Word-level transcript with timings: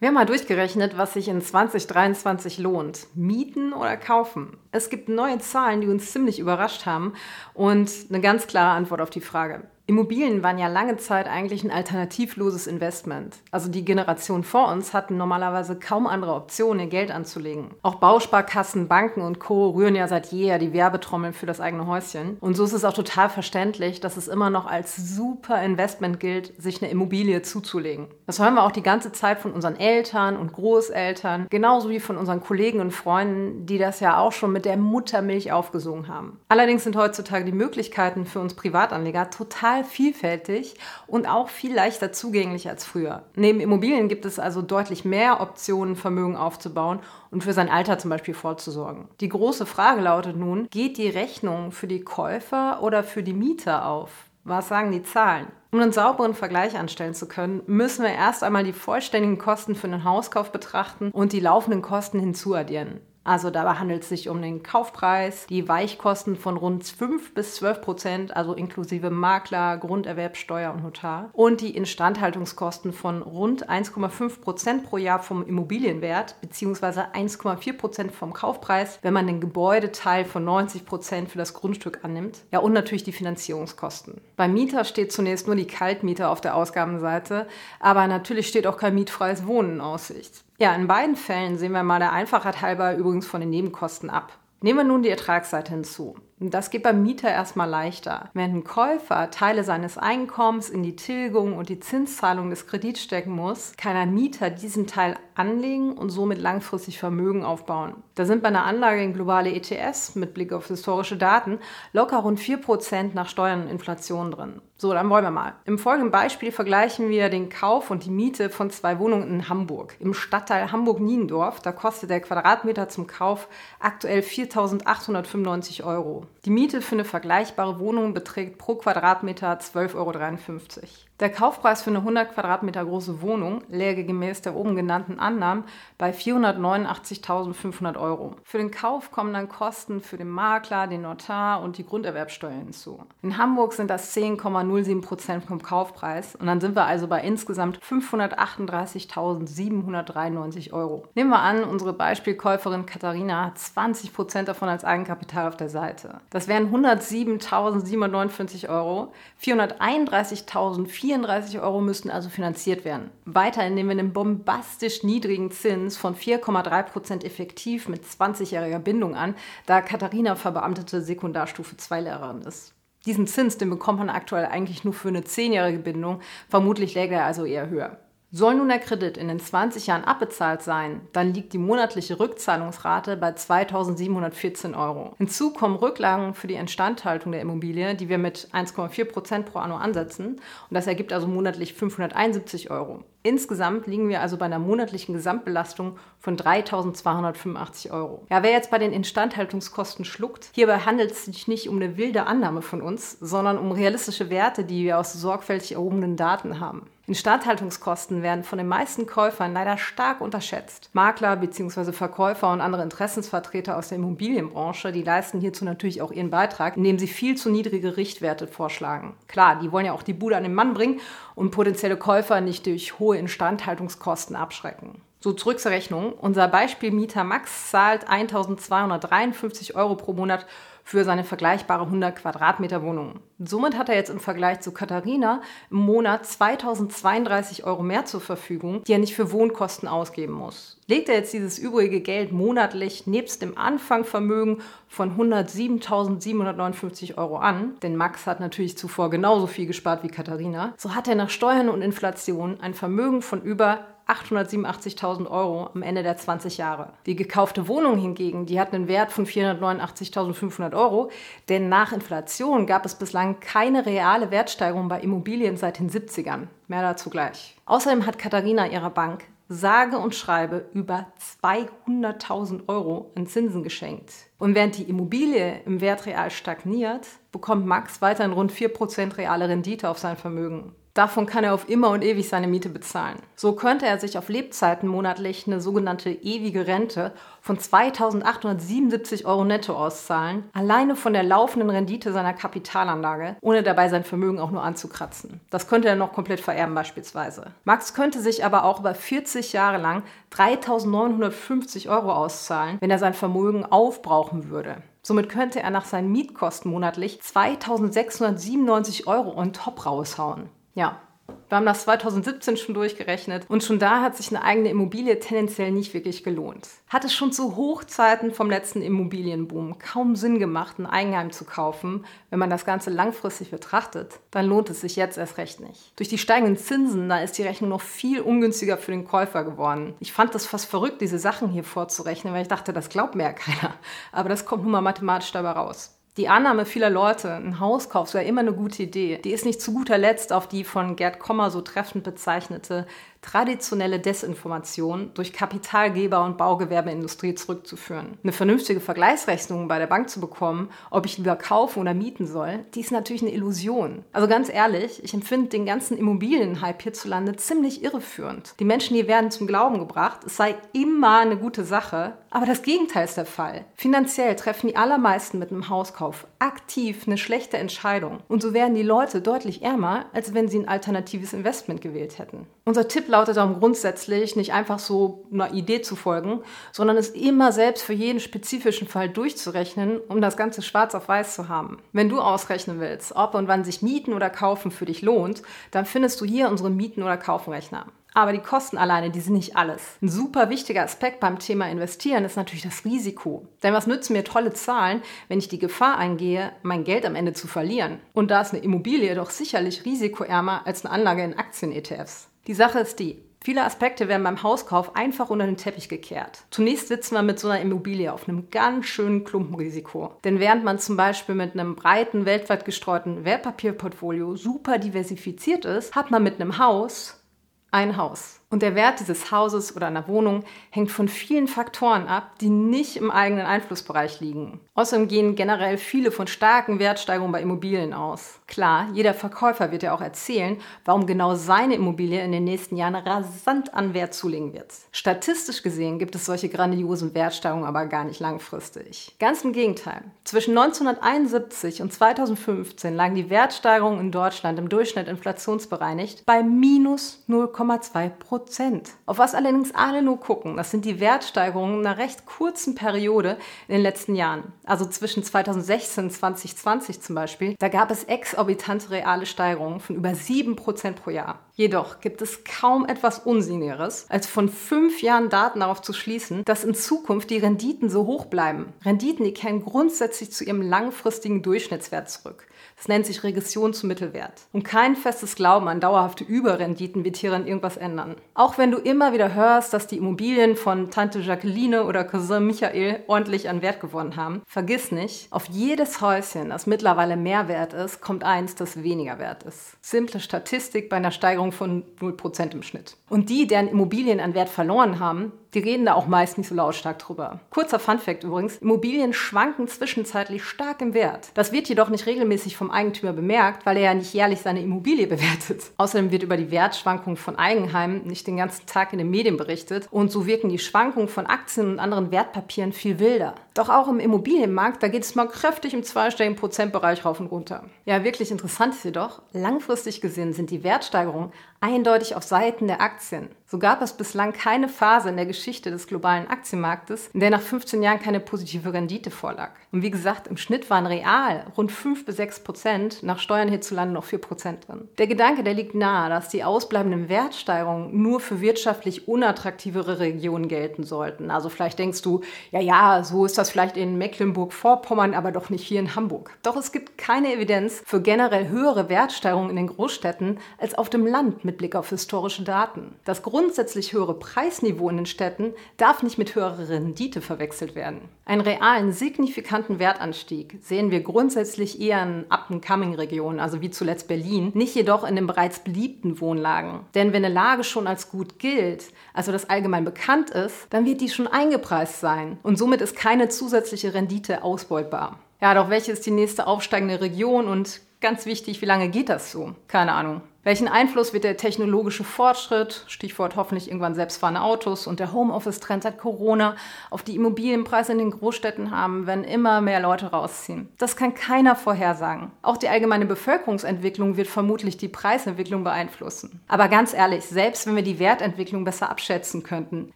Wir 0.00 0.08
haben 0.08 0.14
mal 0.14 0.26
durchgerechnet, 0.26 0.96
was 0.96 1.14
sich 1.14 1.26
in 1.26 1.42
2023 1.42 2.58
lohnt. 2.58 3.08
Mieten 3.16 3.72
oder 3.72 3.96
kaufen? 3.96 4.56
Es 4.70 4.90
gibt 4.90 5.08
neue 5.08 5.40
Zahlen, 5.40 5.80
die 5.80 5.88
uns 5.88 6.12
ziemlich 6.12 6.38
überrascht 6.38 6.86
haben 6.86 7.14
und 7.52 7.90
eine 8.08 8.20
ganz 8.20 8.46
klare 8.46 8.76
Antwort 8.76 9.00
auf 9.00 9.10
die 9.10 9.20
Frage. 9.20 9.64
Immobilien 9.88 10.42
waren 10.42 10.58
ja 10.58 10.68
lange 10.68 10.98
Zeit 10.98 11.26
eigentlich 11.26 11.64
ein 11.64 11.70
alternativloses 11.70 12.66
Investment. 12.66 13.38
Also 13.50 13.70
die 13.70 13.86
Generation 13.86 14.44
vor 14.44 14.70
uns 14.70 14.92
hatten 14.92 15.16
normalerweise 15.16 15.78
kaum 15.78 16.06
andere 16.06 16.34
Optionen, 16.34 16.80
ihr 16.80 16.90
Geld 16.90 17.10
anzulegen. 17.10 17.70
Auch 17.80 17.94
Bausparkassen, 17.94 18.86
Banken 18.86 19.22
und 19.22 19.38
Co. 19.38 19.70
rühren 19.70 19.96
ja 19.96 20.06
seit 20.06 20.26
jeher 20.26 20.58
die 20.58 20.74
Werbetrommel 20.74 21.32
für 21.32 21.46
das 21.46 21.62
eigene 21.62 21.86
Häuschen. 21.86 22.36
Und 22.40 22.54
so 22.54 22.64
ist 22.64 22.74
es 22.74 22.84
auch 22.84 22.92
total 22.92 23.30
verständlich, 23.30 23.98
dass 24.00 24.18
es 24.18 24.28
immer 24.28 24.50
noch 24.50 24.66
als 24.66 24.94
super 24.94 25.62
Investment 25.62 26.20
gilt, 26.20 26.52
sich 26.60 26.82
eine 26.82 26.90
Immobilie 26.90 27.40
zuzulegen. 27.40 28.08
Das 28.26 28.40
hören 28.40 28.56
wir 28.56 28.64
auch 28.64 28.72
die 28.72 28.82
ganze 28.82 29.12
Zeit 29.12 29.38
von 29.38 29.52
unseren 29.52 29.76
Eltern 29.76 30.36
und 30.36 30.52
Großeltern, 30.52 31.46
genauso 31.48 31.88
wie 31.88 32.00
von 32.00 32.18
unseren 32.18 32.42
Kollegen 32.42 32.80
und 32.80 32.90
Freunden, 32.90 33.64
die 33.64 33.78
das 33.78 34.00
ja 34.00 34.18
auch 34.18 34.32
schon 34.32 34.52
mit 34.52 34.66
der 34.66 34.76
Muttermilch 34.76 35.50
aufgesungen 35.50 36.08
haben. 36.08 36.38
Allerdings 36.50 36.84
sind 36.84 36.94
heutzutage 36.94 37.46
die 37.46 37.52
Möglichkeiten 37.52 38.26
für 38.26 38.40
uns 38.40 38.52
Privatanleger 38.52 39.30
total 39.30 39.77
total 39.78 39.84
vielfältig 39.84 40.74
und 41.06 41.28
auch 41.28 41.48
viel 41.48 41.74
leichter 41.74 42.12
zugänglich 42.12 42.68
als 42.68 42.84
früher. 42.84 43.22
Neben 43.34 43.60
Immobilien 43.60 44.08
gibt 44.08 44.24
es 44.24 44.38
also 44.38 44.62
deutlich 44.62 45.04
mehr 45.04 45.40
Optionen, 45.40 45.96
Vermögen 45.96 46.36
aufzubauen 46.36 47.00
und 47.30 47.44
für 47.44 47.52
sein 47.52 47.68
Alter 47.68 47.98
zum 47.98 48.10
Beispiel 48.10 48.34
vorzusorgen. 48.34 49.08
Die 49.20 49.28
große 49.28 49.66
Frage 49.66 50.00
lautet 50.00 50.36
nun, 50.36 50.68
geht 50.70 50.98
die 50.98 51.08
Rechnung 51.08 51.72
für 51.72 51.86
die 51.86 52.00
Käufer 52.00 52.82
oder 52.82 53.02
für 53.02 53.22
die 53.22 53.34
Mieter 53.34 53.86
auf? 53.86 54.10
Was 54.44 54.68
sagen 54.68 54.92
die 54.92 55.02
Zahlen? 55.02 55.48
Um 55.70 55.80
einen 55.80 55.92
sauberen 55.92 56.32
Vergleich 56.32 56.78
anstellen 56.78 57.12
zu 57.12 57.28
können, 57.28 57.62
müssen 57.66 58.02
wir 58.02 58.12
erst 58.12 58.42
einmal 58.42 58.64
die 58.64 58.72
vollständigen 58.72 59.36
Kosten 59.36 59.74
für 59.74 59.86
einen 59.86 60.04
Hauskauf 60.04 60.50
betrachten 60.50 61.10
und 61.10 61.34
die 61.34 61.40
laufenden 61.40 61.82
Kosten 61.82 62.18
hinzuaddieren. 62.18 63.00
Also 63.28 63.50
dabei 63.50 63.74
handelt 63.74 64.04
es 64.04 64.08
sich 64.08 64.30
um 64.30 64.40
den 64.40 64.62
Kaufpreis, 64.62 65.46
die 65.48 65.68
Weichkosten 65.68 66.34
von 66.34 66.56
rund 66.56 66.84
5 66.84 67.34
bis 67.34 67.56
12 67.56 67.82
Prozent, 67.82 68.34
also 68.34 68.54
inklusive 68.54 69.10
Makler, 69.10 69.76
Grunderwerbsteuer 69.76 70.72
und 70.72 70.82
Notar, 70.82 71.28
und 71.34 71.60
die 71.60 71.76
Instandhaltungskosten 71.76 72.94
von 72.94 73.20
rund 73.20 73.68
1,5 73.68 74.40
Prozent 74.40 74.84
pro 74.84 74.96
Jahr 74.96 75.18
vom 75.18 75.46
Immobilienwert 75.46 76.36
bzw. 76.40 77.00
1,4 77.12 77.76
Prozent 77.76 78.12
vom 78.12 78.32
Kaufpreis, 78.32 78.98
wenn 79.02 79.12
man 79.12 79.26
den 79.26 79.42
Gebäudeteil 79.42 80.24
von 80.24 80.46
90 80.46 80.86
Prozent 80.86 81.28
für 81.30 81.36
das 81.36 81.52
Grundstück 81.52 82.04
annimmt. 82.04 82.44
Ja, 82.50 82.60
und 82.60 82.72
natürlich 82.72 83.04
die 83.04 83.12
Finanzierungskosten. 83.12 84.22
Beim 84.36 84.54
Mieter 84.54 84.84
steht 84.84 85.12
zunächst 85.12 85.46
nur 85.46 85.56
die 85.56 85.66
Kaltmiete 85.66 86.28
auf 86.28 86.40
der 86.40 86.56
Ausgabenseite, 86.56 87.46
aber 87.78 88.06
natürlich 88.06 88.48
steht 88.48 88.66
auch 88.66 88.78
kein 88.78 88.94
mietfreies 88.94 89.46
Wohnen 89.46 89.74
in 89.74 89.80
Aussicht. 89.82 90.47
Ja, 90.60 90.74
in 90.74 90.88
beiden 90.88 91.14
Fällen 91.14 91.56
sehen 91.56 91.70
wir 91.70 91.84
mal 91.84 92.00
der 92.00 92.12
Einfachheit 92.12 92.60
halber 92.60 92.96
übrigens 92.96 93.28
von 93.28 93.40
den 93.40 93.50
Nebenkosten 93.50 94.10
ab. 94.10 94.36
Nehmen 94.60 94.78
wir 94.78 94.84
nun 94.84 95.04
die 95.04 95.08
Ertragsseite 95.08 95.70
hinzu. 95.70 96.16
Das 96.40 96.70
geht 96.70 96.82
beim 96.82 97.00
Mieter 97.00 97.30
erstmal 97.30 97.68
leichter. 97.68 98.30
Während 98.34 98.56
ein 98.56 98.64
Käufer 98.64 99.30
Teile 99.30 99.62
seines 99.62 99.98
Einkommens 99.98 100.68
in 100.68 100.82
die 100.82 100.96
Tilgung 100.96 101.56
und 101.56 101.68
die 101.68 101.78
Zinszahlung 101.78 102.50
des 102.50 102.66
Kredits 102.66 103.00
stecken 103.00 103.30
muss, 103.30 103.74
kann 103.76 103.94
ein 103.94 104.12
Mieter 104.12 104.50
diesen 104.50 104.88
Teil 104.88 105.14
anlegen 105.38 105.92
und 105.92 106.10
somit 106.10 106.38
langfristig 106.38 106.98
Vermögen 106.98 107.44
aufbauen. 107.44 107.94
Da 108.14 108.24
sind 108.24 108.42
bei 108.42 108.48
einer 108.48 108.64
Anlage 108.64 109.02
in 109.02 109.14
globale 109.14 109.52
ETS 109.52 110.14
mit 110.14 110.34
Blick 110.34 110.52
auf 110.52 110.68
historische 110.68 111.16
Daten 111.16 111.58
locker 111.92 112.18
rund 112.18 112.40
4% 112.40 113.10
nach 113.14 113.28
Steuern 113.28 113.62
und 113.62 113.70
Inflation 113.70 114.30
drin. 114.30 114.60
So, 114.76 114.92
dann 114.92 115.10
wollen 115.10 115.24
wir 115.24 115.32
mal. 115.32 115.54
Im 115.64 115.78
folgenden 115.78 116.12
Beispiel 116.12 116.52
vergleichen 116.52 117.08
wir 117.08 117.30
den 117.30 117.48
Kauf 117.48 117.90
und 117.90 118.04
die 118.04 118.10
Miete 118.10 118.48
von 118.48 118.70
zwei 118.70 118.98
Wohnungen 119.00 119.28
in 119.28 119.48
Hamburg. 119.48 119.96
Im 119.98 120.14
Stadtteil 120.14 120.70
Hamburg-Niendorf, 120.70 121.60
da 121.60 121.72
kostet 121.72 122.10
der 122.10 122.20
Quadratmeter 122.20 122.88
zum 122.88 123.08
Kauf 123.08 123.48
aktuell 123.80 124.20
4.895 124.20 125.84
Euro. 125.84 126.26
Die 126.44 126.50
Miete 126.50 126.80
für 126.80 126.94
eine 126.94 127.04
vergleichbare 127.04 127.80
Wohnung 127.80 128.14
beträgt 128.14 128.58
pro 128.58 128.76
Quadratmeter 128.76 129.58
12,53 129.58 129.96
Euro. 129.96 131.07
Der 131.20 131.30
Kaufpreis 131.32 131.82
für 131.82 131.90
eine 131.90 131.98
100 131.98 132.32
Quadratmeter 132.32 132.84
große 132.84 133.20
Wohnung 133.22 133.64
läge 133.68 134.04
gemäß 134.04 134.40
der 134.42 134.54
oben 134.54 134.76
genannten 134.76 135.18
Annahmen 135.18 135.64
bei 135.98 136.12
489.500 136.12 137.98
Euro. 137.98 138.36
Für 138.44 138.58
den 138.58 138.70
Kauf 138.70 139.10
kommen 139.10 139.32
dann 139.32 139.48
Kosten 139.48 140.00
für 140.00 140.16
den 140.16 140.28
Makler, 140.28 140.86
den 140.86 141.02
Notar 141.02 141.60
und 141.60 141.76
die 141.76 141.84
Grunderwerbsteuer 141.84 142.52
hinzu. 142.52 143.00
In 143.22 143.36
Hamburg 143.36 143.72
sind 143.72 143.90
das 143.90 144.16
10,07 144.16 145.02
Prozent 145.02 145.42
vom 145.42 145.60
Kaufpreis 145.60 146.36
und 146.36 146.46
dann 146.46 146.60
sind 146.60 146.76
wir 146.76 146.84
also 146.84 147.08
bei 147.08 147.20
insgesamt 147.22 147.80
538.793 147.80 150.72
Euro. 150.72 151.08
Nehmen 151.16 151.30
wir 151.30 151.40
an, 151.40 151.64
unsere 151.64 151.94
Beispielkäuferin 151.94 152.86
Katharina 152.86 153.46
hat 153.46 153.58
20 153.58 154.14
Prozent 154.14 154.46
davon 154.46 154.68
als 154.68 154.84
Eigenkapital 154.84 155.48
auf 155.48 155.56
der 155.56 155.68
Seite. 155.68 156.20
Das 156.30 156.46
wären 156.46 156.72
107.749 156.72 158.68
Euro, 158.68 159.12
431.400 159.42 161.07
34 161.08 161.60
Euro 161.60 161.80
müssten 161.80 162.10
also 162.10 162.28
finanziert 162.28 162.84
werden. 162.84 163.10
Weiterhin 163.24 163.74
nehmen 163.74 163.88
wir 163.88 163.98
einen 163.98 164.12
bombastisch 164.12 165.04
niedrigen 165.04 165.50
Zins 165.50 165.96
von 165.96 166.14
4,3 166.14 166.82
Prozent 166.82 167.24
effektiv 167.24 167.88
mit 167.88 168.04
20-jähriger 168.04 168.78
Bindung 168.78 169.14
an, 169.14 169.34
da 169.64 169.80
Katharina 169.80 170.34
verbeamtete 170.34 171.00
Sekundarstufe 171.00 171.78
2 171.78 172.02
Lehrerin 172.02 172.42
ist. 172.42 172.74
Diesen 173.06 173.26
Zins, 173.26 173.56
den 173.56 173.70
bekommt 173.70 174.00
man 174.00 174.10
aktuell 174.10 174.44
eigentlich 174.44 174.84
nur 174.84 174.92
für 174.92 175.08
eine 175.08 175.22
10-jährige 175.22 175.78
Bindung, 175.78 176.20
vermutlich 176.50 176.94
läge 176.94 177.14
er 177.14 177.24
also 177.24 177.46
eher 177.46 177.70
höher. 177.70 177.96
Soll 178.30 178.56
nun 178.56 178.68
der 178.68 178.78
Kredit 178.78 179.16
in 179.16 179.28
den 179.28 179.40
20 179.40 179.86
Jahren 179.86 180.04
abbezahlt 180.04 180.60
sein, 180.60 181.00
dann 181.14 181.32
liegt 181.32 181.54
die 181.54 181.58
monatliche 181.58 182.20
Rückzahlungsrate 182.20 183.16
bei 183.16 183.30
2.714 183.30 184.78
Euro. 184.78 185.14
Hinzu 185.16 185.54
kommen 185.54 185.76
Rücklagen 185.76 186.34
für 186.34 186.46
die 186.46 186.56
Instandhaltung 186.56 187.32
der 187.32 187.40
Immobilie, 187.40 187.94
die 187.94 188.10
wir 188.10 188.18
mit 188.18 188.48
1,4 188.52 189.06
Prozent 189.06 189.46
pro 189.46 189.60
anno 189.60 189.76
ansetzen. 189.76 190.26
Und 190.34 190.74
das 190.74 190.86
ergibt 190.86 191.14
also 191.14 191.26
monatlich 191.26 191.72
571 191.72 192.70
Euro. 192.70 193.02
Insgesamt 193.22 193.86
liegen 193.86 194.10
wir 194.10 194.20
also 194.20 194.36
bei 194.36 194.44
einer 194.44 194.58
monatlichen 194.58 195.14
Gesamtbelastung 195.14 195.96
von 196.18 196.36
3.285 196.36 197.90
Euro. 197.92 198.26
Ja, 198.28 198.42
wer 198.42 198.50
jetzt 198.50 198.70
bei 198.70 198.78
den 198.78 198.92
Instandhaltungskosten 198.92 200.04
schluckt, 200.04 200.50
hierbei 200.52 200.80
handelt 200.80 201.12
es 201.12 201.24
sich 201.24 201.48
nicht 201.48 201.66
um 201.66 201.76
eine 201.76 201.96
wilde 201.96 202.26
Annahme 202.26 202.60
von 202.60 202.82
uns, 202.82 203.12
sondern 203.20 203.56
um 203.56 203.72
realistische 203.72 204.28
Werte, 204.28 204.64
die 204.64 204.84
wir 204.84 204.98
aus 204.98 205.14
sorgfältig 205.14 205.72
erhobenen 205.72 206.16
Daten 206.16 206.60
haben. 206.60 206.82
Instandhaltungskosten 207.08 208.22
werden 208.22 208.44
von 208.44 208.58
den 208.58 208.68
meisten 208.68 209.06
Käufern 209.06 209.54
leider 209.54 209.78
stark 209.78 210.20
unterschätzt. 210.20 210.90
Makler 210.92 211.36
bzw. 211.36 211.92
Verkäufer 211.92 212.52
und 212.52 212.60
andere 212.60 212.82
Interessensvertreter 212.82 213.78
aus 213.78 213.88
der 213.88 213.96
Immobilienbranche, 213.96 214.92
die 214.92 215.02
leisten 215.02 215.40
hierzu 215.40 215.64
natürlich 215.64 216.02
auch 216.02 216.12
ihren 216.12 216.28
Beitrag, 216.28 216.76
indem 216.76 216.98
sie 216.98 217.06
viel 217.06 217.34
zu 217.34 217.48
niedrige 217.48 217.96
Richtwerte 217.96 218.46
vorschlagen. 218.46 219.14
Klar, 219.26 219.58
die 219.58 219.72
wollen 219.72 219.86
ja 219.86 219.92
auch 219.92 220.02
die 220.02 220.12
Bude 220.12 220.36
an 220.36 220.42
den 220.42 220.52
Mann 220.52 220.74
bringen 220.74 221.00
und 221.34 221.50
potenzielle 221.50 221.96
Käufer 221.96 222.42
nicht 222.42 222.66
durch 222.66 222.98
hohe 222.98 223.16
Instandhaltungskosten 223.16 224.36
abschrecken. 224.36 225.00
So 225.20 225.32
zurück 225.32 225.58
zur 225.58 225.72
Rechnung. 225.72 226.12
Unser 226.12 226.46
Beispielmieter 226.46 227.24
Max 227.24 227.70
zahlt 227.70 228.08
1253 228.08 229.74
Euro 229.74 229.96
pro 229.96 230.12
Monat 230.12 230.46
für 230.84 231.02
seine 231.04 231.24
vergleichbare 231.24 231.82
100 231.82 232.16
Quadratmeter 232.16 232.82
Wohnung. 232.82 233.20
Somit 233.38 233.76
hat 233.76 233.90
er 233.90 233.96
jetzt 233.96 234.08
im 234.08 234.20
Vergleich 234.20 234.60
zu 234.60 234.72
Katharina 234.72 235.42
im 235.70 235.78
Monat 235.78 236.24
2032 236.24 237.64
Euro 237.64 237.82
mehr 237.82 238.06
zur 238.06 238.22
Verfügung, 238.22 238.84
die 238.84 238.92
er 238.92 238.98
nicht 238.98 239.14
für 239.14 239.30
Wohnkosten 239.30 239.86
ausgeben 239.86 240.32
muss. 240.32 240.80
Legt 240.86 241.10
er 241.10 241.16
jetzt 241.16 241.34
dieses 241.34 241.58
übrige 241.58 242.00
Geld 242.00 242.32
monatlich 242.32 243.06
nebst 243.06 243.42
dem 243.42 243.58
Anfangvermögen 243.58 244.62
von 244.86 245.18
107.759 245.18 247.18
Euro 247.18 247.36
an, 247.36 247.74
denn 247.82 247.94
Max 247.94 248.26
hat 248.26 248.40
natürlich 248.40 248.78
zuvor 248.78 249.10
genauso 249.10 249.46
viel 249.46 249.66
gespart 249.66 250.02
wie 250.04 250.08
Katharina, 250.08 250.72
so 250.78 250.94
hat 250.94 251.06
er 251.06 251.16
nach 251.16 251.28
Steuern 251.28 251.68
und 251.68 251.82
Inflation 251.82 252.62
ein 252.62 252.72
Vermögen 252.72 253.20
von 253.20 253.42
über 253.42 253.84
887.000 254.08 255.30
Euro 255.30 255.68
am 255.74 255.82
Ende 255.82 256.02
der 256.02 256.16
20 256.16 256.56
Jahre. 256.56 256.94
Die 257.06 257.14
gekaufte 257.14 257.68
Wohnung 257.68 257.98
hingegen, 257.98 258.46
die 258.46 258.58
hat 258.58 258.72
einen 258.72 258.88
Wert 258.88 259.12
von 259.12 259.26
489.500 259.26 260.74
Euro, 260.74 261.10
denn 261.48 261.68
nach 261.68 261.92
Inflation 261.92 262.66
gab 262.66 262.86
es 262.86 262.94
bislang 262.94 263.38
keine 263.40 263.84
reale 263.84 264.30
Wertsteigerung 264.30 264.88
bei 264.88 265.00
Immobilien 265.00 265.58
seit 265.58 265.78
den 265.78 265.90
70ern. 265.90 266.48
Mehr 266.68 266.82
dazu 266.82 267.10
gleich. 267.10 267.56
Außerdem 267.66 268.06
hat 268.06 268.18
Katharina 268.18 268.66
ihrer 268.66 268.90
Bank 268.90 269.24
sage 269.48 269.98
und 269.98 270.14
schreibe 270.14 270.68
über 270.74 271.06
200.000 271.42 272.68
Euro 272.68 273.10
in 273.14 273.26
Zinsen 273.26 273.62
geschenkt. 273.62 274.12
Und 274.38 274.54
während 274.54 274.76
die 274.76 274.84
Immobilie 274.84 275.62
im 275.64 275.80
Wert 275.80 276.06
real 276.06 276.30
stagniert, 276.30 277.06
bekommt 277.32 277.66
Max 277.66 278.02
weiterhin 278.02 278.32
rund 278.32 278.52
4% 278.52 279.16
reale 279.16 279.48
Rendite 279.48 279.88
auf 279.88 279.98
sein 279.98 280.16
Vermögen. 280.16 280.74
Davon 280.98 281.26
kann 281.26 281.44
er 281.44 281.54
auf 281.54 281.68
immer 281.68 281.90
und 281.90 282.02
ewig 282.02 282.28
seine 282.28 282.48
Miete 282.48 282.68
bezahlen. 282.68 283.20
So 283.36 283.52
könnte 283.52 283.86
er 283.86 284.00
sich 284.00 284.18
auf 284.18 284.28
Lebzeiten 284.28 284.88
monatlich 284.88 285.46
eine 285.46 285.60
sogenannte 285.60 286.10
ewige 286.10 286.66
Rente 286.66 287.12
von 287.40 287.56
2877 287.56 289.24
Euro 289.24 289.44
netto 289.44 289.74
auszahlen, 289.74 290.50
alleine 290.54 290.96
von 290.96 291.12
der 291.12 291.22
laufenden 291.22 291.70
Rendite 291.70 292.12
seiner 292.12 292.32
Kapitalanlage, 292.32 293.36
ohne 293.42 293.62
dabei 293.62 293.88
sein 293.88 294.02
Vermögen 294.02 294.40
auch 294.40 294.50
nur 294.50 294.64
anzukratzen. 294.64 295.40
Das 295.50 295.68
könnte 295.68 295.86
er 295.86 295.94
noch 295.94 296.12
komplett 296.12 296.40
vererben 296.40 296.74
beispielsweise. 296.74 297.52
Max 297.62 297.94
könnte 297.94 298.20
sich 298.20 298.44
aber 298.44 298.64
auch 298.64 298.80
über 298.80 298.96
40 298.96 299.52
Jahre 299.52 299.80
lang 299.80 300.02
3950 300.30 301.90
Euro 301.90 302.12
auszahlen, 302.12 302.78
wenn 302.80 302.90
er 302.90 302.98
sein 302.98 303.14
Vermögen 303.14 303.64
aufbrauchen 303.64 304.50
würde. 304.50 304.78
Somit 305.02 305.28
könnte 305.28 305.62
er 305.62 305.70
nach 305.70 305.84
seinen 305.84 306.10
Mietkosten 306.10 306.72
monatlich 306.72 307.22
2697 307.22 309.06
Euro 309.06 309.38
on 309.38 309.52
top 309.52 309.86
raushauen. 309.86 310.50
Ja, 310.78 311.00
wir 311.48 311.56
haben 311.56 311.66
das 311.66 311.82
2017 311.82 312.56
schon 312.56 312.76
durchgerechnet 312.76 313.46
und 313.48 313.64
schon 313.64 313.80
da 313.80 314.00
hat 314.00 314.16
sich 314.16 314.28
eine 314.28 314.44
eigene 314.44 314.70
Immobilie 314.70 315.18
tendenziell 315.18 315.72
nicht 315.72 315.92
wirklich 315.92 316.22
gelohnt. 316.22 316.68
Hat 316.88 317.04
es 317.04 317.12
schon 317.12 317.32
zu 317.32 317.56
Hochzeiten 317.56 318.30
vom 318.30 318.48
letzten 318.48 318.80
Immobilienboom 318.82 319.80
kaum 319.80 320.14
Sinn 320.14 320.38
gemacht, 320.38 320.78
ein 320.78 320.86
Eigenheim 320.86 321.32
zu 321.32 321.44
kaufen, 321.44 322.04
wenn 322.30 322.38
man 322.38 322.48
das 322.48 322.64
Ganze 322.64 322.90
langfristig 322.90 323.50
betrachtet, 323.50 324.20
dann 324.30 324.46
lohnt 324.46 324.70
es 324.70 324.82
sich 324.82 324.94
jetzt 324.94 325.18
erst 325.18 325.36
recht 325.36 325.58
nicht. 325.58 325.98
Durch 325.98 326.08
die 326.08 326.16
steigenden 326.16 326.56
Zinsen, 326.56 327.08
da 327.08 327.22
ist 327.22 327.38
die 327.38 327.42
Rechnung 327.42 327.70
noch 327.70 327.80
viel 327.80 328.20
ungünstiger 328.20 328.78
für 328.78 328.92
den 328.92 329.04
Käufer 329.04 329.42
geworden. 329.42 329.96
Ich 329.98 330.12
fand 330.12 330.32
das 330.32 330.46
fast 330.46 330.66
verrückt, 330.66 331.00
diese 331.00 331.18
Sachen 331.18 331.48
hier 331.48 331.64
vorzurechnen, 331.64 332.32
weil 332.32 332.42
ich 332.42 332.48
dachte, 332.48 332.72
das 332.72 332.88
glaubt 332.88 333.16
mir 333.16 333.24
ja 333.24 333.32
keiner. 333.32 333.74
Aber 334.12 334.28
das 334.28 334.44
kommt 334.46 334.62
nun 334.62 334.70
mal 334.70 334.80
mathematisch 334.80 335.32
dabei 335.32 335.50
raus. 335.50 335.97
Die 336.18 336.28
Annahme 336.28 336.66
vieler 336.66 336.90
Leute, 336.90 337.32
ein 337.32 337.60
Hauskauf 337.60 338.12
wäre 338.12 338.24
immer 338.24 338.40
eine 338.40 338.52
gute 338.52 338.82
Idee, 338.82 339.20
die 339.22 339.30
ist 339.30 339.44
nicht 339.44 339.62
zu 339.62 339.72
guter 339.72 339.98
Letzt 339.98 340.32
auf 340.32 340.48
die 340.48 340.64
von 340.64 340.96
Gerd 340.96 341.20
Kommer 341.20 341.52
so 341.52 341.60
treffend 341.60 342.02
bezeichnete 342.02 342.88
traditionelle 343.20 343.98
Desinformation 343.98 345.10
durch 345.14 345.32
Kapitalgeber 345.32 346.24
und 346.24 346.38
Baugewerbeindustrie 346.38 347.34
zurückzuführen. 347.34 348.18
Eine 348.22 348.32
vernünftige 348.32 348.80
Vergleichsrechnung 348.80 349.68
bei 349.68 349.78
der 349.78 349.86
Bank 349.86 350.08
zu 350.08 350.20
bekommen, 350.20 350.70
ob 350.90 351.06
ich 351.06 351.18
lieber 351.18 351.36
kaufen 351.36 351.80
oder 351.80 351.94
mieten 351.94 352.26
soll, 352.26 352.64
die 352.74 352.80
ist 352.80 352.92
natürlich 352.92 353.22
eine 353.22 353.32
Illusion. 353.32 354.04
Also 354.12 354.28
ganz 354.28 354.48
ehrlich, 354.48 355.02
ich 355.02 355.14
empfinde 355.14 355.48
den 355.48 355.66
ganzen 355.66 355.98
Immobilienhype 355.98 356.82
hierzulande 356.82 357.36
ziemlich 357.36 357.82
irreführend. 357.82 358.54
Die 358.60 358.64
Menschen 358.64 358.94
hier 358.94 359.08
werden 359.08 359.30
zum 359.30 359.46
Glauben 359.46 359.78
gebracht, 359.78 360.20
es 360.24 360.36
sei 360.36 360.54
immer 360.72 361.18
eine 361.18 361.36
gute 361.36 361.64
Sache, 361.64 362.14
aber 362.30 362.46
das 362.46 362.62
Gegenteil 362.62 363.04
ist 363.04 363.16
der 363.16 363.26
Fall. 363.26 363.64
Finanziell 363.74 364.36
treffen 364.36 364.68
die 364.68 364.76
allermeisten 364.76 365.38
mit 365.38 365.50
einem 365.50 365.68
Hauskauf 365.68 366.26
aktiv 366.38 367.04
eine 367.06 367.18
schlechte 367.18 367.56
Entscheidung 367.56 368.20
und 368.28 368.42
so 368.42 368.54
werden 368.54 368.74
die 368.74 368.82
Leute 368.82 369.20
deutlich 369.20 369.62
ärmer, 369.62 370.06
als 370.12 370.34
wenn 370.34 370.48
sie 370.48 370.58
ein 370.58 370.68
alternatives 370.68 371.32
Investment 371.32 371.80
gewählt 371.80 372.18
hätten. 372.18 372.46
Unser 372.68 372.86
Tipp 372.86 373.08
lautet 373.08 373.38
darum 373.38 373.60
grundsätzlich, 373.60 374.36
nicht 374.36 374.52
einfach 374.52 374.78
so 374.78 375.24
einer 375.32 375.54
Idee 375.54 375.80
zu 375.80 375.96
folgen, 375.96 376.42
sondern 376.70 376.98
es 376.98 377.08
immer 377.08 377.50
selbst 377.50 377.82
für 377.82 377.94
jeden 377.94 378.20
spezifischen 378.20 378.86
Fall 378.86 379.08
durchzurechnen, 379.08 379.98
um 380.06 380.20
das 380.20 380.36
Ganze 380.36 380.60
schwarz 380.60 380.94
auf 380.94 381.08
weiß 381.08 381.34
zu 381.34 381.48
haben. 381.48 381.78
Wenn 381.94 382.10
du 382.10 382.20
ausrechnen 382.20 382.78
willst, 382.78 383.16
ob 383.16 383.34
und 383.34 383.48
wann 383.48 383.64
sich 383.64 383.80
Mieten 383.80 384.12
oder 384.12 384.28
Kaufen 384.28 384.70
für 384.70 384.84
dich 384.84 385.00
lohnt, 385.00 385.40
dann 385.70 385.86
findest 385.86 386.20
du 386.20 386.26
hier 386.26 386.50
unsere 386.50 386.68
Mieten- 386.68 387.02
oder 387.02 387.16
Kaufenrechner. 387.16 387.86
Aber 388.12 388.32
die 388.32 388.38
Kosten 388.38 388.76
alleine, 388.76 389.10
die 389.10 389.20
sind 389.20 389.34
nicht 389.34 389.56
alles. 389.56 389.96
Ein 390.02 390.08
super 390.08 390.50
wichtiger 390.50 390.82
Aspekt 390.82 391.20
beim 391.20 391.38
Thema 391.38 391.70
Investieren 391.70 392.24
ist 392.26 392.36
natürlich 392.36 392.64
das 392.64 392.84
Risiko. 392.84 393.46
Denn 393.62 393.72
was 393.72 393.86
nützen 393.86 394.12
mir 394.12 394.24
tolle 394.24 394.52
Zahlen, 394.52 395.02
wenn 395.28 395.38
ich 395.38 395.48
die 395.48 395.58
Gefahr 395.58 395.96
eingehe, 395.96 396.52
mein 396.62 396.84
Geld 396.84 397.06
am 397.06 397.14
Ende 397.14 397.32
zu 397.32 397.46
verlieren? 397.46 398.00
Und 398.12 398.30
da 398.30 398.42
ist 398.42 398.52
eine 398.52 398.62
Immobilie 398.62 399.14
doch 399.14 399.30
sicherlich 399.30 399.86
risikoärmer 399.86 400.66
als 400.66 400.84
eine 400.84 400.92
Anlage 400.92 401.22
in 401.22 401.38
Aktien-ETFs. 401.38 402.28
Die 402.48 402.54
Sache 402.54 402.80
ist 402.80 402.98
die, 402.98 403.22
Viele 403.44 403.62
Aspekte 403.62 404.08
werden 404.08 404.24
beim 404.24 404.42
Hauskauf 404.42 404.96
einfach 404.96 405.30
unter 405.30 405.46
den 405.46 405.56
Teppich 405.56 405.88
gekehrt. 405.88 406.42
Zunächst 406.50 406.88
sitzen 406.88 407.14
wir 407.14 407.22
mit 407.22 407.38
so 407.38 407.48
einer 407.48 407.60
Immobilie 407.60 408.12
auf 408.12 408.28
einem 408.28 408.50
ganz 408.50 408.86
schönen 408.86 409.22
Klumpenrisiko. 409.22 410.12
Denn 410.24 410.40
während 410.40 410.64
man 410.64 410.80
zum 410.80 410.96
Beispiel 410.96 411.36
mit 411.36 411.52
einem 411.52 411.76
breiten, 411.76 412.26
weltweit 412.26 412.64
gestreuten 412.64 413.24
Wertpapierportfolio 413.24 414.34
super 414.34 414.78
diversifiziert 414.78 415.64
ist, 415.66 415.94
hat 415.94 416.10
man 416.10 416.24
mit 416.24 416.40
einem 416.40 416.58
Haus 416.58 417.22
ein 417.70 417.96
Haus. 417.96 418.40
Und 418.50 418.62
der 418.62 418.74
Wert 418.74 419.00
dieses 419.00 419.30
Hauses 419.30 419.76
oder 419.76 419.88
einer 419.88 420.08
Wohnung 420.08 420.42
hängt 420.70 420.90
von 420.90 421.08
vielen 421.08 421.48
Faktoren 421.48 422.06
ab, 422.06 422.38
die 422.40 422.48
nicht 422.48 422.96
im 422.96 423.10
eigenen 423.10 423.44
Einflussbereich 423.44 424.20
liegen. 424.20 424.60
Außerdem 424.74 425.06
gehen 425.06 425.34
generell 425.34 425.76
viele 425.76 426.10
von 426.10 426.26
starken 426.26 426.78
Wertsteigerungen 426.78 427.32
bei 427.32 427.42
Immobilien 427.42 427.92
aus. 427.92 428.40
Klar, 428.46 428.88
jeder 428.94 429.12
Verkäufer 429.12 429.70
wird 429.70 429.82
ja 429.82 429.94
auch 429.94 430.00
erzählen, 430.00 430.56
warum 430.86 431.06
genau 431.06 431.34
seine 431.34 431.74
Immobilie 431.74 432.24
in 432.24 432.32
den 432.32 432.44
nächsten 432.44 432.78
Jahren 432.78 432.94
rasant 432.94 433.74
an 433.74 433.92
Wert 433.92 434.14
zulegen 434.14 434.54
wird. 434.54 434.72
Statistisch 434.92 435.62
gesehen 435.62 435.98
gibt 435.98 436.14
es 436.14 436.24
solche 436.24 436.48
grandiosen 436.48 437.14
Wertsteigerungen 437.14 437.68
aber 437.68 437.84
gar 437.84 438.04
nicht 438.04 438.20
langfristig. 438.20 439.14
Ganz 439.18 439.44
im 439.44 439.52
Gegenteil. 439.52 440.04
Zwischen 440.24 440.56
1971 440.56 441.82
und 441.82 441.92
2015 441.92 442.94
lagen 442.94 443.14
die 443.14 443.28
Wertsteigerungen 443.28 444.00
in 444.00 444.10
Deutschland 444.10 444.58
im 444.58 444.70
Durchschnitt 444.70 445.06
inflationsbereinigt 445.06 446.24
bei 446.24 446.42
minus 446.42 447.24
0,2 447.28 448.08
Prozent. 448.08 448.37
Prozent. 448.38 448.90
Auf 449.04 449.18
was 449.18 449.34
allerdings 449.34 449.74
alle 449.74 450.00
nur 450.00 450.20
gucken, 450.20 450.56
das 450.56 450.70
sind 450.70 450.84
die 450.84 451.00
Wertsteigerungen 451.00 451.80
in 451.80 451.86
einer 451.86 451.98
recht 451.98 452.24
kurzen 452.24 452.76
Periode 452.76 453.36
in 453.66 453.74
den 453.74 453.82
letzten 453.82 454.14
Jahren. 454.14 454.52
Also 454.64 454.86
zwischen 454.86 455.24
2016 455.24 456.04
und 456.04 456.10
2020 456.10 457.00
zum 457.00 457.16
Beispiel, 457.16 457.56
da 457.58 457.68
gab 457.68 457.90
es 457.90 458.04
exorbitante 458.04 458.90
reale 458.90 459.26
Steigerungen 459.26 459.80
von 459.80 459.96
über 459.96 460.14
7 460.14 460.54
Prozent 460.54 461.02
pro 461.02 461.10
Jahr. 461.10 461.40
Jedoch 461.54 462.00
gibt 462.00 462.22
es 462.22 462.44
kaum 462.44 462.86
etwas 462.86 463.18
Unsinnigeres, 463.18 464.06
als 464.08 464.28
von 464.28 464.48
fünf 464.48 465.02
Jahren 465.02 465.28
Daten 465.28 465.58
darauf 465.58 465.82
zu 465.82 465.92
schließen, 465.92 466.44
dass 466.44 466.62
in 466.62 466.74
Zukunft 466.74 467.30
die 467.30 467.38
Renditen 467.38 467.90
so 467.90 468.06
hoch 468.06 468.26
bleiben. 468.26 468.72
Renditen, 468.84 469.24
die 469.24 469.34
kehren 469.34 469.64
grundsätzlich 469.64 470.30
zu 470.30 470.44
ihrem 470.44 470.62
langfristigen 470.62 471.42
Durchschnittswert 471.42 472.08
zurück. 472.08 472.46
Das 472.76 472.86
nennt 472.86 473.06
sich 473.06 473.24
Regression 473.24 473.74
zum 473.74 473.88
Mittelwert. 473.88 474.42
Und 474.52 474.62
kein 474.62 474.94
festes 474.94 475.34
Glauben 475.34 475.66
an 475.66 475.80
dauerhafte 475.80 476.22
Überrenditen 476.22 477.04
wird 477.04 477.16
hieran 477.16 477.46
irgendwas 477.46 477.76
ändern. 477.76 478.14
Auch 478.38 478.56
wenn 478.56 478.70
du 478.70 478.78
immer 478.78 479.12
wieder 479.12 479.34
hörst, 479.34 479.74
dass 479.74 479.88
die 479.88 479.96
Immobilien 479.96 480.54
von 480.54 480.92
Tante 480.92 481.18
Jacqueline 481.18 481.82
oder 481.82 482.04
Cousin 482.04 482.46
Michael 482.46 483.02
ordentlich 483.08 483.48
an 483.48 483.62
Wert 483.62 483.80
gewonnen 483.80 484.14
haben, 484.14 484.42
vergiss 484.46 484.92
nicht, 484.92 485.26
auf 485.32 485.46
jedes 485.46 486.00
Häuschen, 486.00 486.50
das 486.50 486.68
mittlerweile 486.68 487.16
mehr 487.16 487.48
wert 487.48 487.72
ist, 487.72 488.00
kommt 488.00 488.22
eins, 488.22 488.54
das 488.54 488.84
weniger 488.84 489.18
wert 489.18 489.42
ist. 489.42 489.76
Simple 489.82 490.20
Statistik 490.20 490.88
bei 490.88 490.98
einer 490.98 491.10
Steigerung 491.10 491.50
von 491.50 491.82
0% 492.00 492.52
im 492.52 492.62
Schnitt. 492.62 492.96
Und 493.08 493.28
die, 493.28 493.48
deren 493.48 493.66
Immobilien 493.66 494.20
an 494.20 494.34
Wert 494.34 494.50
verloren 494.50 495.00
haben, 495.00 495.32
die 495.54 495.60
reden 495.60 495.86
da 495.86 495.94
auch 495.94 496.06
meist 496.06 496.38
nicht 496.38 496.48
so 496.48 496.54
lautstark 496.54 496.98
drüber. 496.98 497.40
Kurzer 497.50 497.78
Funfact 497.78 498.24
übrigens, 498.24 498.56
Immobilien 498.58 499.12
schwanken 499.12 499.68
zwischenzeitlich 499.68 500.44
stark 500.44 500.80
im 500.80 500.94
Wert. 500.94 501.30
Das 501.34 501.52
wird 501.52 501.68
jedoch 501.68 501.88
nicht 501.88 502.06
regelmäßig 502.06 502.56
vom 502.56 502.70
Eigentümer 502.70 503.12
bemerkt, 503.12 503.64
weil 503.66 503.76
er 503.76 503.84
ja 503.84 503.94
nicht 503.94 504.14
jährlich 504.14 504.40
seine 504.40 504.62
Immobilie 504.62 505.06
bewertet. 505.06 505.70
Außerdem 505.76 506.10
wird 506.10 506.22
über 506.22 506.36
die 506.36 506.50
Wertschwankung 506.50 507.16
von 507.16 507.36
Eigenheimen 507.36 508.06
nicht 508.06 508.26
den 508.26 508.36
ganzen 508.36 508.66
Tag 508.66 508.92
in 508.92 508.98
den 508.98 509.10
Medien 509.10 509.36
berichtet 509.36 509.88
und 509.90 510.12
so 510.12 510.26
wirken 510.26 510.48
die 510.48 510.58
Schwankungen 510.58 511.08
von 511.08 511.26
Aktien 511.26 511.72
und 511.72 511.78
anderen 511.78 512.10
Wertpapieren 512.10 512.72
viel 512.72 512.98
wilder. 512.98 513.34
Doch 513.58 513.70
auch 513.70 513.88
im 513.88 513.98
Immobilienmarkt, 513.98 514.84
da 514.84 514.86
geht 514.86 515.02
es 515.02 515.16
mal 515.16 515.26
kräftig 515.26 515.74
im 515.74 515.82
zweistelligen 515.82 516.38
Prozentbereich 516.38 517.04
rauf 517.04 517.18
und 517.18 517.26
runter. 517.26 517.64
Ja, 517.86 518.04
wirklich 518.04 518.30
interessant 518.30 518.72
ist 518.72 518.84
jedoch, 518.84 519.20
langfristig 519.32 520.00
gesehen 520.00 520.32
sind 520.32 520.50
die 520.50 520.62
Wertsteigerungen 520.62 521.32
eindeutig 521.60 522.14
auf 522.14 522.22
Seiten 522.22 522.68
der 522.68 522.80
Aktien. 522.80 523.30
So 523.50 523.58
gab 523.58 523.80
es 523.80 523.94
bislang 523.94 524.32
keine 524.32 524.68
Phase 524.68 525.08
in 525.08 525.16
der 525.16 525.24
Geschichte 525.24 525.70
des 525.70 525.86
globalen 525.86 526.28
Aktienmarktes, 526.28 527.08
in 527.14 527.20
der 527.20 527.30
nach 527.30 527.40
15 527.40 527.82
Jahren 527.82 527.98
keine 527.98 528.20
positive 528.20 528.74
Rendite 528.74 529.10
vorlag. 529.10 529.52
Und 529.72 529.82
wie 529.82 529.90
gesagt, 529.90 530.26
im 530.26 530.36
Schnitt 530.36 530.68
waren 530.68 530.86
real 530.86 531.46
rund 531.56 531.72
5 531.72 532.04
bis 532.04 532.16
6 532.16 532.40
Prozent, 532.40 533.02
nach 533.02 533.18
Steuern 533.18 533.48
hierzulande 533.48 533.94
noch 533.94 534.04
4 534.04 534.18
Prozent 534.18 534.68
drin. 534.68 534.86
Der 534.98 535.06
Gedanke, 535.06 535.42
der 535.42 535.54
liegt 535.54 535.74
nahe, 535.74 536.10
dass 536.10 536.28
die 536.28 536.44
ausbleibenden 536.44 537.08
Wertsteigerungen 537.08 538.02
nur 538.02 538.20
für 538.20 538.42
wirtschaftlich 538.42 539.08
unattraktivere 539.08 539.98
Regionen 539.98 540.48
gelten 540.48 540.84
sollten. 540.84 541.30
Also 541.30 541.48
vielleicht 541.48 541.78
denkst 541.78 542.02
du, 542.02 542.20
ja, 542.52 542.60
ja, 542.60 543.02
so 543.02 543.24
ist 543.24 543.38
das 543.38 543.47
vielleicht 543.50 543.76
in 543.76 543.98
Mecklenburg-Vorpommern, 543.98 545.14
aber 545.14 545.32
doch 545.32 545.50
nicht 545.50 545.66
hier 545.66 545.80
in 545.80 545.94
Hamburg. 545.94 546.36
Doch 546.42 546.56
es 546.56 546.72
gibt 546.72 546.98
keine 546.98 547.32
Evidenz 547.32 547.82
für 547.84 548.00
generell 548.00 548.48
höhere 548.48 548.88
Wertsteigerungen 548.88 549.50
in 549.50 549.56
den 549.56 549.66
Großstädten 549.68 550.38
als 550.58 550.76
auf 550.76 550.90
dem 550.90 551.06
Land 551.06 551.44
mit 551.44 551.58
Blick 551.58 551.74
auf 551.74 551.90
historische 551.90 552.42
Daten. 552.42 552.96
Das 553.04 553.22
grundsätzlich 553.22 553.92
höhere 553.92 554.18
Preisniveau 554.18 554.88
in 554.88 554.98
den 554.98 555.06
Städten 555.06 555.54
darf 555.76 556.02
nicht 556.02 556.18
mit 556.18 556.34
höherer 556.34 556.68
Rendite 556.68 557.20
verwechselt 557.20 557.74
werden. 557.74 558.08
Einen 558.24 558.42
realen, 558.42 558.92
signifikanten 558.92 559.78
Wertanstieg 559.78 560.58
sehen 560.60 560.90
wir 560.90 561.00
grundsätzlich 561.00 561.80
eher 561.80 562.02
in 562.02 562.26
Up-and-Coming-Regionen, 562.28 563.40
also 563.40 563.62
wie 563.62 563.70
zuletzt 563.70 564.06
Berlin, 564.06 564.50
nicht 564.54 564.74
jedoch 564.74 565.04
in 565.04 565.16
den 565.16 565.26
bereits 565.26 565.60
beliebten 565.60 566.20
Wohnlagen. 566.20 566.80
Denn 566.94 567.14
wenn 567.14 567.24
eine 567.24 567.32
Lage 567.32 567.64
schon 567.64 567.86
als 567.86 568.10
gut 568.10 568.38
gilt, 568.38 568.84
also 569.14 569.32
das 569.32 569.48
allgemein 569.48 569.84
bekannt 569.84 570.28
ist, 570.30 570.66
dann 570.70 570.84
wird 570.84 571.00
die 571.00 571.08
schon 571.08 571.26
eingepreist 571.26 572.00
sein 572.00 572.38
und 572.42 572.58
somit 572.58 572.82
ist 572.82 572.96
keine 572.96 573.28
zusätzliche 573.38 573.94
Rendite 573.94 574.42
ausbeutbar. 574.42 575.18
Ja, 575.40 575.54
doch 575.54 575.70
welche 575.70 575.92
ist 575.92 576.04
die 576.04 576.10
nächste 576.10 576.46
aufsteigende 576.46 577.00
Region 577.00 577.46
und 577.46 577.80
ganz 578.00 578.26
wichtig, 578.26 578.60
wie 578.60 578.66
lange 578.66 578.88
geht 578.88 579.08
das 579.08 579.32
so? 579.32 579.54
Keine 579.68 579.92
Ahnung. 579.92 580.20
Welchen 580.48 580.66
Einfluss 580.66 581.12
wird 581.12 581.24
der 581.24 581.36
technologische 581.36 582.04
Fortschritt, 582.04 582.86
Stichwort 582.86 583.36
hoffentlich 583.36 583.68
irgendwann 583.68 583.94
selbstfahrende 583.94 584.40
Autos 584.40 584.86
und 584.86 584.98
der 584.98 585.12
Homeoffice-Trend 585.12 585.82
seit 585.82 585.98
Corona, 585.98 586.56
auf 586.88 587.02
die 587.02 587.16
Immobilienpreise 587.16 587.92
in 587.92 587.98
den 587.98 588.10
Großstädten 588.12 588.70
haben, 588.70 589.06
wenn 589.06 589.24
immer 589.24 589.60
mehr 589.60 589.78
Leute 589.78 590.06
rausziehen? 590.06 590.70
Das 590.78 590.96
kann 590.96 591.14
keiner 591.14 591.54
vorhersagen. 591.54 592.30
Auch 592.40 592.56
die 592.56 592.70
allgemeine 592.70 593.04
Bevölkerungsentwicklung 593.04 594.16
wird 594.16 594.28
vermutlich 594.28 594.78
die 594.78 594.88
Preisentwicklung 594.88 595.64
beeinflussen. 595.64 596.40
Aber 596.48 596.68
ganz 596.68 596.94
ehrlich, 596.94 597.26
selbst 597.26 597.66
wenn 597.66 597.76
wir 597.76 597.82
die 597.82 597.98
Wertentwicklung 597.98 598.64
besser 598.64 598.88
abschätzen 598.88 599.42
könnten, 599.42 599.92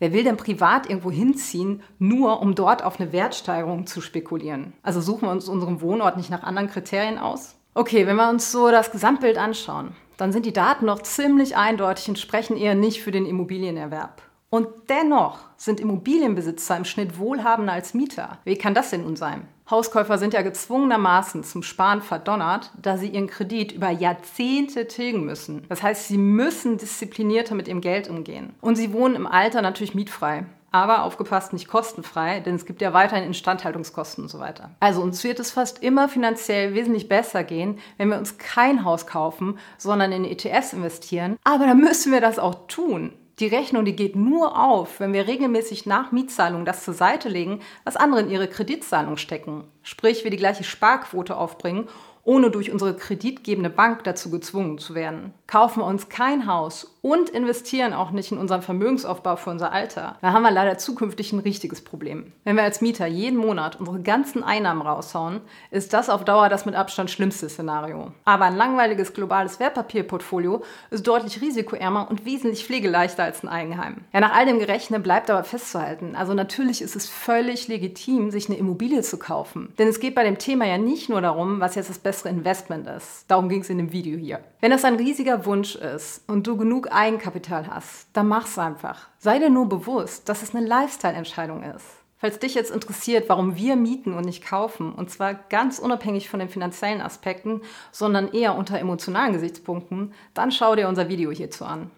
wer 0.00 0.12
will 0.12 0.24
denn 0.24 0.36
privat 0.36 0.86
irgendwo 0.86 1.10
hinziehen, 1.10 1.82
nur 1.98 2.42
um 2.42 2.54
dort 2.54 2.84
auf 2.84 3.00
eine 3.00 3.10
Wertsteigerung 3.14 3.86
zu 3.86 4.02
spekulieren? 4.02 4.74
Also 4.82 5.00
suchen 5.00 5.28
wir 5.28 5.32
uns 5.32 5.48
unseren 5.48 5.80
Wohnort 5.80 6.18
nicht 6.18 6.28
nach 6.28 6.42
anderen 6.42 6.68
Kriterien 6.68 7.16
aus? 7.16 7.56
Okay, 7.74 8.06
wenn 8.06 8.16
wir 8.16 8.28
uns 8.28 8.52
so 8.52 8.70
das 8.70 8.90
Gesamtbild 8.90 9.38
anschauen, 9.38 9.96
dann 10.16 10.32
sind 10.32 10.46
die 10.46 10.52
Daten 10.52 10.86
noch 10.86 11.02
ziemlich 11.02 11.56
eindeutig 11.56 12.08
und 12.08 12.18
sprechen 12.18 12.56
eher 12.56 12.74
nicht 12.74 13.02
für 13.02 13.10
den 13.10 13.26
Immobilienerwerb. 13.26 14.22
Und 14.50 14.68
dennoch 14.90 15.38
sind 15.56 15.80
Immobilienbesitzer 15.80 16.76
im 16.76 16.84
Schnitt 16.84 17.18
wohlhabender 17.18 17.72
als 17.72 17.94
Mieter. 17.94 18.38
Wie 18.44 18.56
kann 18.56 18.74
das 18.74 18.90
denn 18.90 19.04
nun 19.04 19.16
sein? 19.16 19.48
Hauskäufer 19.70 20.18
sind 20.18 20.34
ja 20.34 20.42
gezwungenermaßen 20.42 21.42
zum 21.44 21.62
Sparen 21.62 22.02
verdonnert, 22.02 22.70
da 22.80 22.98
sie 22.98 23.08
ihren 23.08 23.28
Kredit 23.28 23.72
über 23.72 23.88
Jahrzehnte 23.88 24.86
tilgen 24.86 25.24
müssen. 25.24 25.64
Das 25.70 25.82
heißt, 25.82 26.08
sie 26.08 26.18
müssen 26.18 26.76
disziplinierter 26.76 27.54
mit 27.54 27.68
ihrem 27.68 27.80
Geld 27.80 28.10
umgehen. 28.10 28.54
Und 28.60 28.76
sie 28.76 28.92
wohnen 28.92 29.14
im 29.14 29.26
Alter 29.26 29.62
natürlich 29.62 29.94
mietfrei 29.94 30.44
aber 30.72 31.04
aufgepasst 31.04 31.52
nicht 31.52 31.68
kostenfrei, 31.68 32.40
denn 32.40 32.56
es 32.56 32.66
gibt 32.66 32.80
ja 32.80 32.92
weiterhin 32.92 33.26
Instandhaltungskosten 33.26 34.24
und 34.24 34.30
so 34.30 34.40
weiter. 34.40 34.70
Also 34.80 35.02
uns 35.02 35.22
wird 35.22 35.38
es 35.38 35.52
fast 35.52 35.82
immer 35.82 36.08
finanziell 36.08 36.74
wesentlich 36.74 37.08
besser 37.08 37.44
gehen, 37.44 37.78
wenn 37.98 38.08
wir 38.08 38.18
uns 38.18 38.38
kein 38.38 38.84
Haus 38.84 39.06
kaufen, 39.06 39.58
sondern 39.78 40.12
in 40.12 40.24
ETFs 40.24 40.72
investieren. 40.72 41.36
Aber 41.44 41.66
dann 41.66 41.78
müssen 41.78 42.12
wir 42.12 42.20
das 42.20 42.38
auch 42.38 42.66
tun. 42.66 43.12
Die 43.38 43.46
Rechnung, 43.46 43.84
die 43.84 43.96
geht 43.96 44.14
nur 44.14 44.58
auf, 44.62 45.00
wenn 45.00 45.12
wir 45.12 45.26
regelmäßig 45.26 45.86
nach 45.86 46.12
Mietzahlung 46.12 46.64
das 46.64 46.84
zur 46.84 46.94
Seite 46.94 47.28
legen, 47.28 47.60
was 47.82 47.96
andere 47.96 48.20
in 48.20 48.30
ihre 48.30 48.46
Kreditzahlung 48.46 49.16
stecken. 49.16 49.64
Sprich, 49.82 50.22
wir 50.22 50.30
die 50.30 50.36
gleiche 50.36 50.64
Sparquote 50.64 51.36
aufbringen 51.36 51.88
ohne 52.24 52.50
durch 52.50 52.70
unsere 52.70 52.94
kreditgebende 52.94 53.70
Bank 53.70 54.04
dazu 54.04 54.30
gezwungen 54.30 54.78
zu 54.78 54.94
werden. 54.94 55.32
Kaufen 55.46 55.80
wir 55.80 55.86
uns 55.86 56.08
kein 56.08 56.46
Haus 56.46 56.96
und 57.02 57.30
investieren 57.30 57.92
auch 57.92 58.12
nicht 58.12 58.30
in 58.30 58.38
unseren 58.38 58.62
Vermögensaufbau 58.62 59.34
für 59.36 59.50
unser 59.50 59.72
Alter, 59.72 60.16
dann 60.22 60.32
haben 60.32 60.44
wir 60.44 60.52
leider 60.52 60.78
zukünftig 60.78 61.32
ein 61.32 61.40
richtiges 61.40 61.82
Problem. 61.82 62.32
Wenn 62.44 62.56
wir 62.56 62.62
als 62.62 62.80
Mieter 62.80 63.06
jeden 63.06 63.38
Monat 63.38 63.80
unsere 63.80 64.00
ganzen 64.00 64.44
Einnahmen 64.44 64.82
raushauen, 64.82 65.40
ist 65.72 65.92
das 65.92 66.08
auf 66.08 66.24
Dauer 66.24 66.48
das 66.48 66.64
mit 66.64 66.76
Abstand 66.76 67.10
schlimmste 67.10 67.48
Szenario. 67.48 68.12
Aber 68.24 68.44
ein 68.44 68.56
langweiliges 68.56 69.12
globales 69.12 69.58
Wertpapierportfolio 69.58 70.62
ist 70.90 71.06
deutlich 71.06 71.40
risikoärmer 71.40 72.08
und 72.08 72.24
wesentlich 72.24 72.64
pflegeleichter 72.64 73.24
als 73.24 73.42
ein 73.42 73.48
Eigenheim. 73.48 74.04
Ja, 74.12 74.20
nach 74.20 74.34
all 74.34 74.46
dem 74.46 74.60
gerechnet 74.60 75.02
bleibt 75.02 75.28
aber 75.28 75.42
festzuhalten, 75.42 76.14
also 76.14 76.34
natürlich 76.34 76.82
ist 76.82 76.94
es 76.94 77.08
völlig 77.08 77.66
legitim, 77.66 78.30
sich 78.30 78.48
eine 78.48 78.58
Immobilie 78.58 79.02
zu 79.02 79.18
kaufen. 79.18 79.72
Denn 79.78 79.88
es 79.88 79.98
geht 79.98 80.14
bei 80.14 80.22
dem 80.22 80.38
Thema 80.38 80.66
ja 80.66 80.78
nicht 80.78 81.08
nur 81.08 81.20
darum, 81.20 81.58
was 81.58 81.74
jetzt 81.74 81.90
das 81.90 81.98
bessere 82.12 82.28
Investment 82.28 82.86
ist. 82.86 83.24
Darum 83.28 83.48
ging 83.48 83.62
es 83.62 83.70
in 83.70 83.78
dem 83.78 83.90
Video 83.90 84.18
hier. 84.18 84.40
Wenn 84.60 84.70
das 84.70 84.84
ein 84.84 84.96
riesiger 84.96 85.46
Wunsch 85.46 85.76
ist 85.76 86.22
und 86.28 86.46
du 86.46 86.58
genug 86.58 86.92
Eigenkapital 86.92 87.66
hast, 87.68 88.08
dann 88.12 88.28
mach's 88.28 88.58
einfach. 88.58 89.08
Sei 89.18 89.38
dir 89.38 89.48
nur 89.48 89.66
bewusst, 89.66 90.28
dass 90.28 90.42
es 90.42 90.54
eine 90.54 90.66
Lifestyle-Entscheidung 90.66 91.62
ist. 91.62 91.86
Falls 92.18 92.38
dich 92.38 92.54
jetzt 92.54 92.70
interessiert, 92.70 93.30
warum 93.30 93.56
wir 93.56 93.76
mieten 93.76 94.12
und 94.12 94.26
nicht 94.26 94.44
kaufen, 94.44 94.92
und 94.92 95.10
zwar 95.10 95.32
ganz 95.32 95.78
unabhängig 95.78 96.28
von 96.28 96.38
den 96.38 96.50
finanziellen 96.50 97.00
Aspekten, 97.00 97.62
sondern 97.92 98.30
eher 98.30 98.56
unter 98.56 98.78
emotionalen 98.78 99.32
Gesichtspunkten, 99.32 100.12
dann 100.34 100.52
schau 100.52 100.76
dir 100.76 100.88
unser 100.88 101.08
Video 101.08 101.30
hierzu 101.30 101.64
an. 101.64 101.90